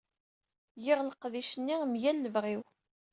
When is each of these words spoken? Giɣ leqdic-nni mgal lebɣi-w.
Giɣ 0.83 0.99
leqdic-nni 1.03 1.75
mgal 1.91 2.17
lebɣi-w. 2.21 2.61